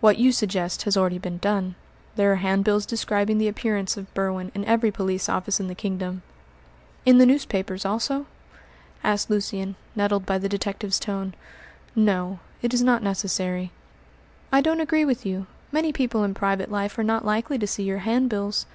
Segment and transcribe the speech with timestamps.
[0.00, 1.76] "What you suggest has already been done.
[2.16, 6.22] There are handbills describing the appearance of Berwin in every police office in the kingdom."
[7.06, 8.26] "In the newspapers, also?"
[9.04, 11.34] asked Lucian, nettled by the detective's tone.
[11.94, 13.70] "No; it is not necessary."
[14.50, 15.46] "I don't agree with you.
[15.70, 18.66] Many people in private life are not likely to see your handbills.